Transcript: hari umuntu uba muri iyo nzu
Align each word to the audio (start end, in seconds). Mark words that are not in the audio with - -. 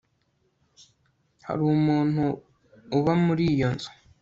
hari 1.47 1.61
umuntu 1.77 2.23
uba 2.97 3.13
muri 3.25 3.43
iyo 3.53 3.67
nzu 3.73 3.89